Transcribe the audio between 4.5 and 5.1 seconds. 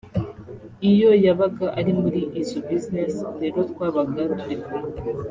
kumwe